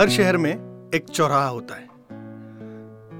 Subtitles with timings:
[0.00, 0.52] हर शहर में
[0.94, 1.88] एक चौराहा होता है,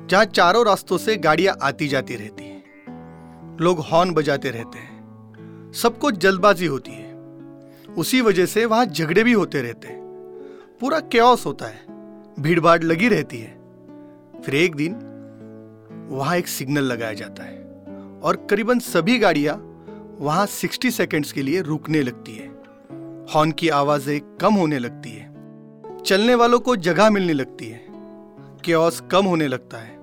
[0.08, 6.11] जहाँ चारों रास्तों से गाड़ियाँ आती जाती रहती हैं। लोग हॉर्न बजाते रहते हैं। सबको
[6.11, 7.15] जल्दबाजी होती है।
[7.94, 10.01] उसी वजह से वहाँ झगड़े भी होते रहते हैं।
[10.80, 11.85] पूरा क्योस होता है।
[12.40, 13.53] भीड़ भाड़ लगी रहती है।
[14.42, 14.94] फिर एक दिन
[16.10, 17.59] वहाँ एक सिग्नल लगाया जाता है
[18.23, 19.56] और करीबन सभी गाड़ियाँ
[20.19, 22.48] वहाँ 60 सेकंड्स के लिए रुकने लगती है।
[23.34, 25.30] हॉर्न की आवाज़ें कम होने लगती है।
[26.07, 27.87] चलने वालों को जगह मिलने लगती है।
[28.65, 29.99] क्योस कम होने लगता है।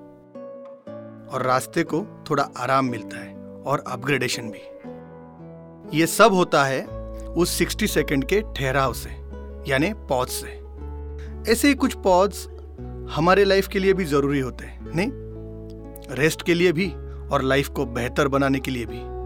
[1.28, 4.60] और रास्ते को थोड़ा आराम मिलता है और अपग्रेडेशन भी।
[6.00, 6.86] ये सब होता है
[7.18, 9.10] उस 60 सेकंड के ठहराव से,
[9.72, 10.62] यानी पॉज से।
[11.52, 12.48] ऐसे ही कुछ पॉज
[13.12, 15.12] हमारे लाइफ के लिए भी ज़रूरी होते हैं, नहीं?
[16.16, 16.92] रेस्ट के लिए भी
[17.32, 19.17] और लाइफ को बेहतर बनाने के लिए भी।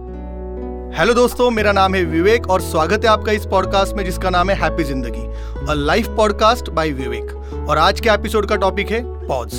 [0.91, 4.49] हेलो दोस्तों, मेरा नाम है विवेक और स्वागत है आपका इस पॉडकास्ट में जिसका नाम
[4.49, 5.21] है हैप्पी ज़िंदगी
[5.59, 7.31] और लाइफ पॉडकास्ट बाय विवेक।
[7.69, 9.55] और आज के एपिसोड का टॉपिक है पॉज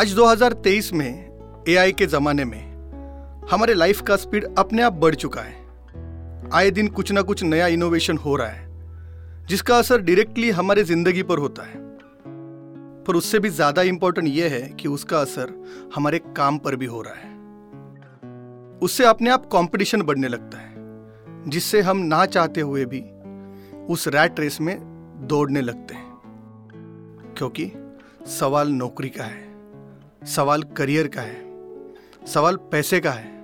[0.00, 5.40] आज 2023 में एआई के जमाने में हमारे लाइफ का स्पीड अपने आप बढ़ चुका
[5.40, 5.54] है।
[6.52, 8.66] आए दिन कुछ ना कुछ नया इनोवेशन हो रहा है,
[9.46, 11.86] जिसका असर डायरेक्टली हमारे ज़िंदगी पर होता है।
[13.04, 15.54] पर उससे भी ज़्यादा इंपॉर्टेंट यह है कि उसका असर
[15.94, 17.36] हमारे काम पर भी हो रहा है।
[18.82, 23.00] उससे अपने आप कंपटीशन बढ़ने लगता है, जिससे हम ना चाहते हुए भी
[23.86, 24.76] उस रैट रेस में
[25.28, 26.06] दौड़ने लगते हैं।
[27.38, 27.70] क्योंकि
[28.26, 31.46] सवाल नौकरी का है, सवाल करियर का है,
[32.26, 33.36] सवाल पैसे का है,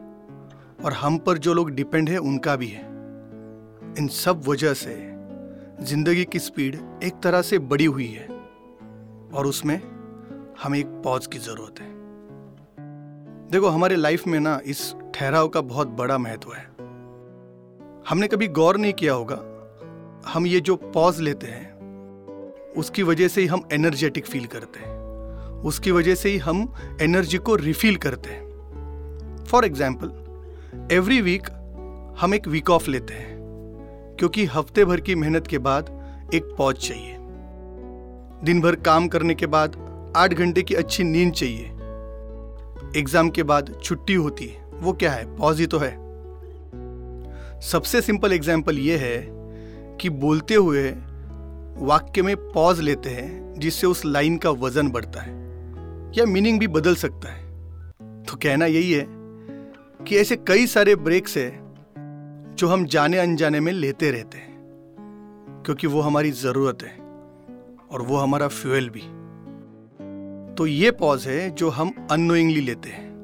[0.85, 2.83] और हम पर जो लोग डिपेंड है, उनका भी है।
[3.99, 4.95] इन सब वजह से
[5.81, 6.75] ज़िंदगी की स्पीड
[7.05, 8.27] एक तरह से बड़ी हुई है,
[9.35, 9.81] और उसमें
[10.62, 11.94] हमें एक पॉज की ज़रूरत है।
[13.50, 16.62] देखो, हमारे लाइफ में ना इस ठहराव का बहुत बड़ा महत्व है।
[18.09, 19.37] हमने कभी गौर नहीं किया होगा,
[20.28, 21.72] हम ये जो पॉज लेते हैं,
[22.77, 24.93] उसकी वजह से ही हम एनर्जेटिक फील करते हैं।
[25.62, 26.72] उसकी वजह से ही हम
[27.03, 31.49] एनर्जी को रिफील करते हैं। फॉर एग्ज़ाम्पल एवरी वीक
[32.19, 33.37] हम एक वीक ऑफ़ लेते हैं,
[34.19, 37.16] क्योंकि हफ़्ते भर की मेहनत के बाद एक पॉज चाहिए।
[38.44, 39.76] दिन भर काम करने के बाद
[40.16, 41.71] आठ घंटे की अच्छी नींद चाहिए।
[42.97, 45.25] एग्ज़ाम के बाद छुट्टी होती है। वो क्या है?
[45.37, 45.93] पॉज ही तो है।
[47.62, 49.16] सबसे सिंपल एग्ज़ाम्पल ये है
[50.00, 50.91] कि बोलते हुए
[51.78, 55.32] वाक्य में पॉज लेते हैं, जिससे उस लाइन का वज़न बढ़ता है,
[56.19, 57.43] या मीनिंग भी बदल सकता है।
[58.25, 59.06] तो कहना यही है
[60.05, 61.50] कि ऐसे कई सारे ब्रेक्स है,
[62.56, 66.97] जो हम जाने अनजाने में लेते रहते हैं, क्योंकि वो हमारी ज़रूरत है,
[67.91, 69.03] और वो हमारा फ्यूएल भी।
[70.59, 73.15] तो ये पॉज है जो हम अनोइंगली लेते हैं।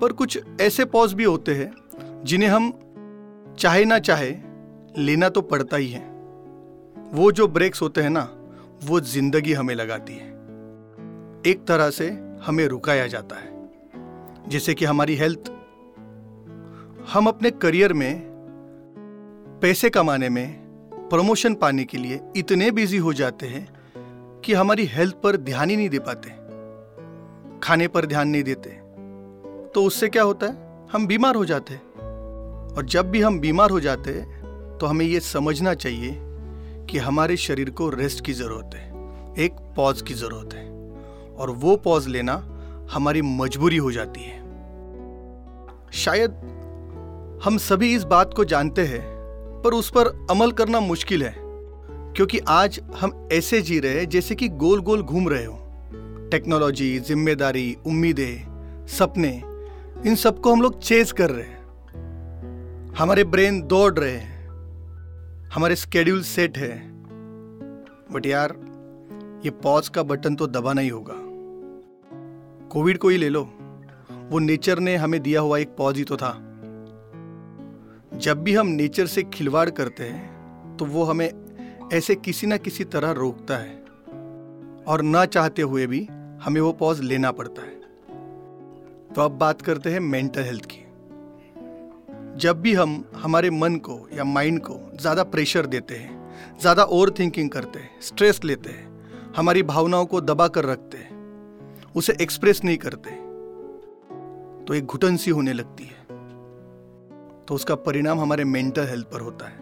[0.00, 1.72] पर कुछ ऐसे पॉज भी होते हैं,
[2.24, 2.72] जिन्हें हम
[3.58, 4.34] चाहे ना चाहे
[4.98, 6.00] लेना तो पड़ता ही है।
[7.12, 8.28] वो जो ब्रेक्स होते हैं ना,
[8.84, 10.28] वो ज़िंदगी हमें लगाती है।
[11.46, 12.08] एक तरह से
[12.44, 13.52] हमें रुकाया जाता है।
[14.48, 15.52] जैसे कि हमारी हेल्थ
[17.12, 18.20] हम अपने करियर में
[19.62, 20.62] पैसे कमाने में
[21.10, 23.68] प्रमोशन पाने के लिए इतने बिज़ी हो जाते हैं
[24.40, 26.41] कि हमारी हेल्थ पर ध्यान ही नहीं दे पाते।
[27.62, 28.70] खाने पर ध्यान नहीं देते
[29.74, 30.88] तो उससे क्या होता है?
[30.92, 31.82] हम बीमार हो जाते हैं।
[32.74, 36.16] और जब भी हम बीमार हो जाते हैं तो हमें यह समझना चाहिए
[36.90, 38.90] कि हमारे शरीर को रेस्ट की ज़रूरत है,
[39.36, 40.70] एक पॉज की ज़रूरत है।
[41.34, 42.34] और वो पॉज लेना
[42.92, 44.40] हमारी मजबूरी हो जाती है।
[45.94, 46.30] शायद
[47.44, 49.02] हम सभी इस बात को जानते हैं,
[49.64, 54.34] पर उस पर अमल करना मुश्किल है, क्योंकि आज हम ऐसे जी रहे हैं जैसे
[54.34, 55.58] कि गोल गोल घूम रहे हो।
[56.32, 59.30] टेक्नोलॉजी, ज़िम्मेदारी, उम्मीदें, सपने,
[60.06, 64.46] इन सबको हम लोग चेज कर रहे हैं। हमारे ब्रेन दौड़ रहे हैं।
[65.54, 66.70] हमारे स्केड्यूल सेट है।
[68.12, 68.54] बट यार,
[69.44, 71.14] ये पॉज का बटन तो दबाना ही होगा।
[72.68, 73.42] कोविड को ही ले लो।
[74.30, 76.32] वो नेचर ने हमें दिया हुआ एक पॉज ही तो था।
[78.14, 81.30] जब भी हम नेचर से खिलवाड़ करते हैं तो वो हमें
[81.92, 83.80] ऐसे किसी ना किसी तरह रोकता है।
[84.86, 86.06] और ना चाहते हुए भी
[86.42, 87.80] हमें वो पॉज लेना पड़ता है।
[89.14, 90.80] तो अब बात करते हैं मेंटल हेल्थ की।
[92.38, 97.10] जब भी हम हमारे मन को या माइंड को ज़्यादा प्रेशर देते हैं, ज़्यादा ओवर
[97.10, 98.86] थिंकिंग करते हैं स्ट्रेस लेते हैं,
[99.36, 101.10] हमारी भावनाओं को दबा कर रखते हैं,
[101.96, 103.10] उसे एक्सप्रेस नहीं करते
[104.62, 106.00] तो एक घुटन सी होने लगती है।
[107.46, 109.60] तो उसका परिणाम हमारे मेंटल हेल्थ पर होता है।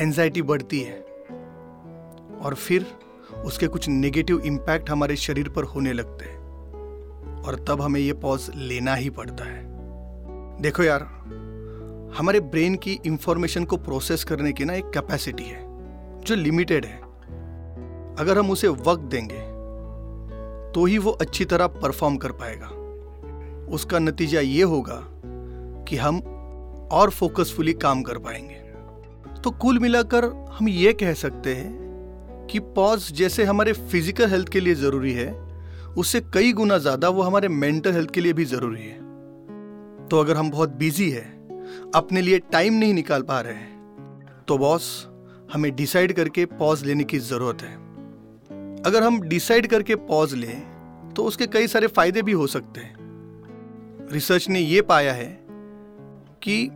[0.00, 1.00] एंजाइटी बढ़ती है।
[2.40, 2.86] और फिर
[3.44, 6.42] उसके कुछ नेगेटिव इम्पैक्ट हमारे शरीर पर होने लगते हैं।
[7.42, 9.62] और तब हमें ये पॉज लेना ही पड़ता है।
[10.62, 11.02] देखो यार,
[12.18, 15.60] हमारे ब्रेन की इंफॉर्मेशन को प्रोसेस करने की ना एक कैपेसिटी है,
[16.20, 17.00] जो लिमिटेड है।
[18.18, 19.40] अगर हम उसे वक्त देंगे
[20.72, 22.66] तो ही वो अच्छी तरह परफॉर्म कर पाएगा।
[23.72, 25.00] उसका नतीजा ये होगा
[25.88, 26.18] कि हम
[26.92, 28.54] और फोकसफुली काम कर पाएँगे।
[29.40, 31.81] तो कुल मिलाकर हम ये कह सकते हैं
[32.52, 35.30] कि पॉज जैसे हमारे फ़िज़िकल हेल्थ के लिए ज़रूरी है,
[35.96, 40.36] उससे कई गुना ज़्यादा वो हमारे मेंटल हेल्थ के लिए भी ज़रूरी है। तो अगर
[40.36, 41.22] हम बहुत बिज़ी है,
[41.94, 44.88] अपने लिए टाइम नहीं निकाल पा रहे हैं तो बॉस
[45.52, 47.74] हमें डिसाइड करके पॉज लेने की ज़रूरत है।
[48.82, 54.08] अगर हम डिसाइड करके पॉज लें तो उसके कई सारे फ़ायदे भी हो सकते हैं।
[54.12, 55.28] रिसर्च ने यह पाया है
[56.42, 56.68] कि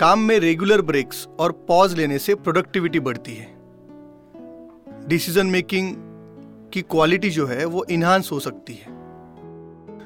[0.00, 3.50] काम में रेगुलर ब्रेक्स और पॉज लेने से प्रोडक्टिविटी बढ़ती है।
[5.12, 5.96] डिसीज़न मेकिंग
[6.72, 8.86] की क्वालिटी जो है, वो इन्हांस हो सकती है।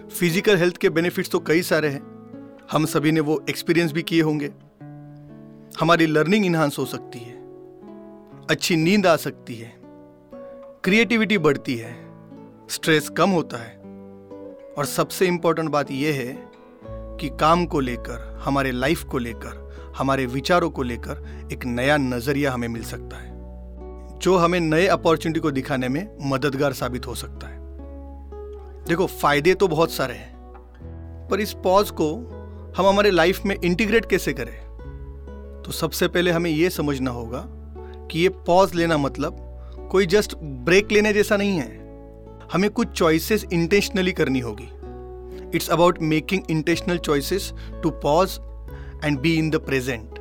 [0.08, 2.28] फ़िज़िकल हेल्थ के बेनिफिट्स तो कई सारे हैं।
[2.72, 4.52] हम सभी ने वो एक्सपीरियंस भी किए होंगे।
[5.80, 7.32] हमारी लर्निंग इन्हांस हो सकती है।
[8.50, 9.76] अच्छी नींद आ सकती है।
[10.84, 11.96] क्रिएटिविटी बढ़ती है।
[12.68, 13.76] स्ट्रेस कम होता है।
[14.78, 16.48] और सबसे इंपॉर्टेंट बात यह है
[17.20, 22.52] कि काम को लेकर, हमारे लाइफ को लेकर, हमारे विचारों को लेकर एक नया नज़रिया
[22.52, 23.35] हमें मिल सकता है।
[24.22, 27.58] जो हमें नए अपॉर्चुनिटी को दिखाने में मददगार साबित हो सकता है।
[28.88, 30.36] देखो, फ़ायदे तो बहुत सारे हैं,
[31.30, 32.14] पर इस पॉज को
[32.76, 34.66] हम हमारे लाइफ में इंटीग्रेट कैसे करें?
[35.66, 37.44] तो सबसे पहले हमें यह समझना होगा
[38.10, 39.36] कि ये पॉज लेना मतलब
[39.92, 41.86] कोई जस्ट ब्रेक लेने जैसा नहीं है।
[42.52, 44.68] हमें कुछ चॉइसेस इंटेंशनली करनी होगी।
[45.56, 47.52] It's about making intentional choices
[47.82, 48.38] to pause
[49.04, 50.14] and be in the present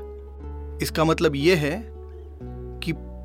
[0.82, 1.95] इसका मतलब यह है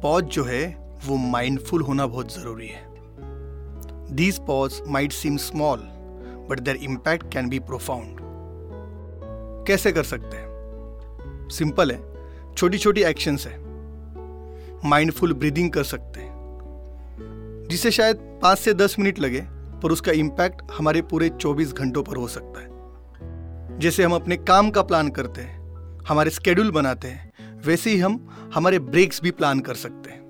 [0.03, 2.83] पॉज जो है, वो माइंडफुल होना बहुत ज़रूरी है।
[4.15, 5.79] These pause might seem small
[6.51, 8.19] but their impact can be profound
[9.67, 10.51] कैसे कर सकते हैं?
[11.49, 12.11] सिंपल है
[12.55, 13.59] छोटी छोटी एक्शंस है।
[14.85, 16.31] माइंडफुल ब्रीदिंग कर सकते हैं।
[17.71, 19.41] जिसे शायद पाँच से दस मिनट लगे,
[19.83, 22.69] पर उसका इम्पैक्ट हमारे पूरे चौबीस घंटों पर हो सकता है।
[23.79, 25.61] जैसे हम अपने काम का प्लान करते हैं,
[26.09, 27.30] हमारे स्केड्यूल बनाते हैं
[27.67, 30.21] वैसे ही हम हमारे ब्रेक्स भी प्लान कर सकते हैं।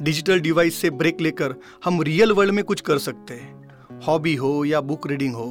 [0.00, 4.64] डिजिटल डिवाइस से ब्रेक लेकर हम रियल वर्ल्ड में कुछ कर सकते हैं। हॉबी हो
[4.64, 5.50] या बुक रीडिंग हो,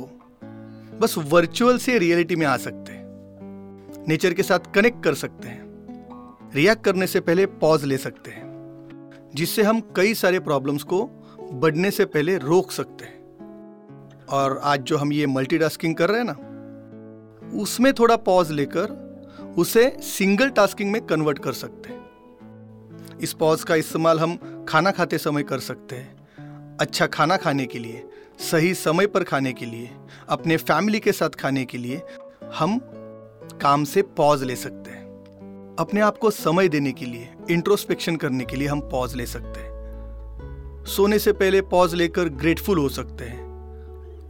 [1.02, 6.52] बस वर्चुअल से रियलिटी में आ सकते हैं। नेचर के साथ कनेक्ट कर सकते हैं।
[6.56, 8.44] रिएक्ट करने से पहले पॉज ले सकते हैं,
[9.36, 11.06] जिससे हम कई सारे प्रॉब्लम्स को
[11.54, 16.28] बढ़ने से पहले रोक सकते हैं। और आज जो हम ये मल्टीटास्किंग कर रहे हैं
[16.30, 19.02] ना, उसमें थोड़ा पॉज लेकर
[19.58, 25.18] उसे सिंगल टास्किंग में कन्वर्ट कर सकते हैं। इस पॉज का इस्तेमाल हम खाना खाते
[25.18, 28.04] समय कर सकते हैं। अच्छा खाना खाने के लिए,
[28.40, 29.90] सही समय पर खाने के लिए,
[30.30, 32.02] अपने फैमिली के साथ खाने के लिए
[32.56, 32.80] हम
[33.62, 35.04] काम से पॉज ले सकते हैं।
[35.80, 39.60] अपने आप को समय देने के लिए इंट्रोस्पेक्शन करने के लिए हम पॉज ले सकते
[39.60, 43.42] हैं। सोने से पहले पॉज लेकर ग्रेटफुल हो सकते हैं।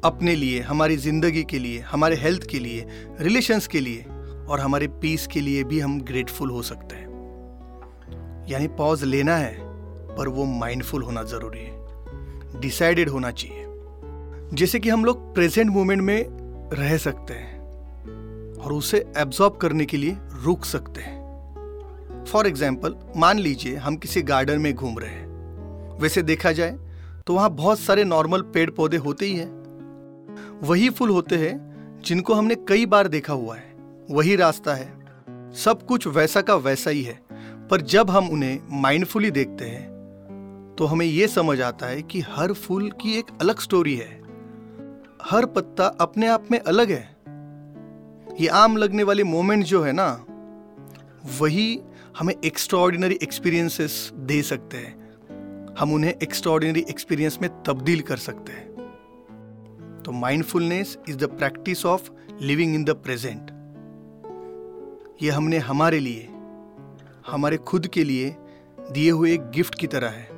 [0.04, 2.88] अपने लिए, हमारी ज़िंदगी के लिए, हमारे हेल्थ के लिए
[3.22, 4.06] रिलेशंस के लिए
[4.50, 7.12] और हमारे पीस के लिए भी हम ग्रेटफुल हो सकते हैं।
[8.50, 9.56] यानी पॉज लेना है,
[10.18, 13.66] पर वो माइंडफुल होना ज़रूरी है। डिसाइडेड होना चाहिए।
[14.54, 16.25] जैसे कि हम लोग प्रेजेंट मोमेंट में
[16.74, 17.62] रह सकते हैं
[18.56, 21.22] और उसे एब्जॉर्ब करने के लिए रुक सकते हैं।
[22.25, 26.77] फॉर एग्ज़ाम्पल मान लीजिए हम किसी गार्डन में घूम रहे हैं। वैसे देखा जाए
[27.27, 32.34] तो वहाँ बहुत सारे नॉर्मल पेड़ पौधे होते ही हैं। वही फूल होते हैं जिनको
[32.34, 33.73] हमने कई बार देखा हुआ है।
[34.13, 34.88] वही रास्ता है।
[35.53, 37.22] सब कुछ वैसा का वैसा ही है।
[37.70, 39.93] पर जब हम उन्हें माइंडफुली देखते हैं
[40.77, 44.22] तो हमें यह समझ आता है कि हर फूल की एक अलग स्टोरी है।
[45.24, 47.15] हर पत्ता अपने आप में अलग है।
[48.41, 50.25] ये आम लगने वाले मोमेंट जो है ना,
[51.39, 51.79] वही
[52.20, 58.74] हमें एक्स्ट्रॉर्डिनरी एक्सपीरियंसेस दे सकते हैं। हम उन्हें एक्स्ट्रॉर्डिनरी एक्सपीरियंस में तब्दील कर सकते हैं।
[60.05, 62.10] तो mindfulness is the practice of
[62.41, 63.52] living in the present
[65.24, 66.30] ये हमने हमारे लिए,
[67.27, 68.36] हमारे खुद के लिए
[68.92, 70.30] दिए हुए एक गिफ्ट की तरह है।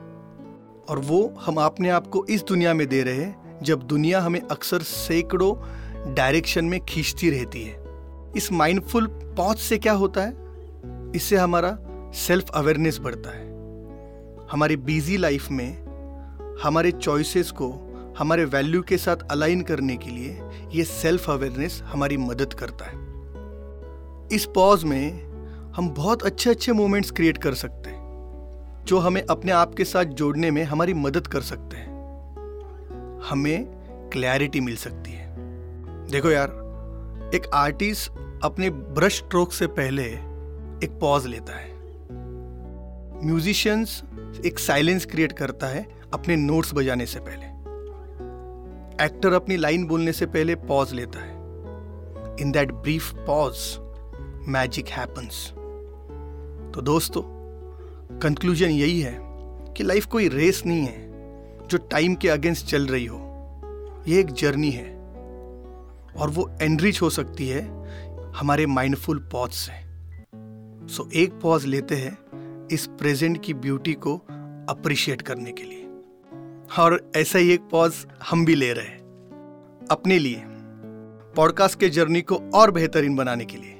[0.90, 4.42] और वो हम अपने आप को इस दुनिया में दे रहे हैं, जब दुनिया हमें
[4.42, 5.56] अक्सर सैकड़ों
[6.14, 7.84] डायरेक्शन में खींचती रहती है।
[8.38, 10.34] इस माइंडफुल पॉज से क्या होता है?
[11.16, 11.78] इससे हमारा
[12.12, 13.46] सेल्फ अवेयरनेस बढ़ता है।
[14.52, 15.86] हमारी बिज़ी लाइफ में
[16.64, 17.70] हमारे चॉइसेस को,
[18.18, 23.05] हमारे वैल्यू के साथ अलाइन करने के लिए ये सेल्फ अवेयरनेस हमारी मदद करता है।
[24.36, 25.22] इस पॉज में
[25.74, 30.04] हम बहुत अच्छे अच्छे मोमेंट्स क्रिएट कर सकते हैं, जो हमें अपने आप के साथ
[30.04, 31.96] जोड़ने में हमारी मदद कर सकते हैं।
[33.30, 33.66] हमें
[34.14, 35.36] क्लैरिटी मिल सकती है।
[36.12, 36.50] देखो यार,
[37.36, 38.12] एक आर्टिस्ट
[38.44, 40.04] अपने ब्रश स्ट्रोक से पहले
[40.84, 41.72] एक पॉज लेता है।
[43.26, 44.04] म्यूजिशियंस
[44.46, 47.46] एक साइलेंस क्रिएट करता है अपने नोट्स बजाने से पहले।
[49.06, 51.34] एक्टर अपनी लाइन बोलने से पहले पॉज लेता है।
[52.42, 53.85] In that brief pause
[54.48, 55.50] magic happens
[56.76, 57.22] तो दोस्तों
[58.20, 59.18] कंक्लूजन यही है
[59.74, 61.08] कि लाइफ कोई रेस नहीं है
[61.68, 63.18] जो टाइम के अगेंस्ट चल रही हो।
[64.08, 64.96] ये एक जर्नी है
[66.18, 67.62] और वो एनरिच हो सकती है
[68.32, 69.72] हमारे माइंडफुल पॉज से।
[70.94, 72.18] सो so, एक पॉज लेते हैं
[72.72, 74.18] इस प्रेजेंट की ब्यूटी को
[74.70, 75.82] अप्रिशिएट करने के लिए।
[76.80, 77.94] और ऐसा ही एक पॉज
[78.30, 79.00] हम भी ले रहे हैं
[79.92, 80.44] अपने लिए
[81.36, 83.78] पॉडकास्ट के जर्नी को और बेहतरीन बनाने के लिए।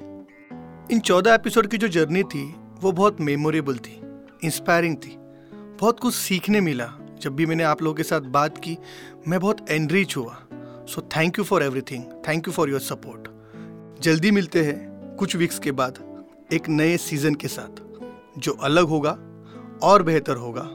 [0.90, 4.00] इन चौदह एपिसोड की जो जर्नी थी, वो बहुत मेमोरेबल थी
[4.44, 5.16] इंस्पायरिंग थी।
[5.80, 8.76] बहुत कुछ सीखने मिला। जब भी मैंने आप लोगों के साथ बात की,
[9.28, 10.36] मैं बहुत एनरिच हुआ।
[10.88, 13.28] So thank you for everything thank you for your support
[14.00, 15.98] जल्दी मिलते हैं कुछ वीक्स के बाद,
[16.52, 17.82] एक नए सीज़न के साथ,
[18.38, 19.18] जो अलग होगा
[19.82, 20.68] और बेहतर होगा।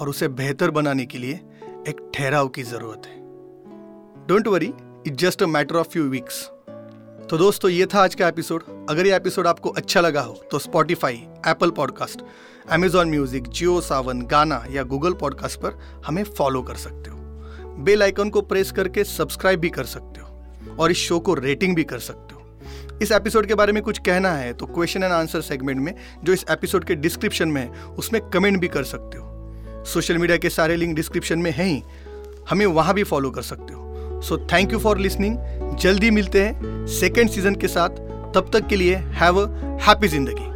[0.00, 1.40] और उसे बेहतर बनाने के लिए
[1.88, 3.18] एक ठहराव की ज़रूरत है।
[4.26, 4.72] Don't worry
[5.06, 6.50] it just a matter of few weeks
[7.20, 10.58] तो दोस्तों, ये था आज का एपिसोड अगर ये एपिसोड आपको अच्छा लगा हो तो
[10.58, 11.14] Spotify
[11.48, 12.22] Apple podcast
[12.72, 18.02] Amazon music Jio Saavn Gaana या गूगल पॉडकास्ट पर हमें फॉलो कर सकते हो। बेल
[18.02, 21.84] आइकन को प्रेस करके सब्सक्राइब भी कर सकते हो और इस शो को रेटिंग भी
[21.84, 25.40] कर सकते हो। इस एपिसोड के बारे में कुछ कहना है तो क्वेश्चन एंड आंसर
[25.42, 25.94] सेगमेंट में,
[26.24, 30.38] जो इस एपिसोड के डिस्क्रिप्शन में है, उसमें कमेंट भी कर सकते हो। सोशल मीडिया
[30.38, 31.82] के सारे लिंक डिस्क्रिप्शन में हैं ही,
[32.50, 36.86] हमें वहाँ भी फॉलो कर सकते हो। So thank you for listening जल्दी मिलते हैं
[37.00, 39.48] सेकेंड सीज़न के साथ। तब तक के लिए हैव अ
[39.86, 40.49] हैप्पी ज़िंदगी।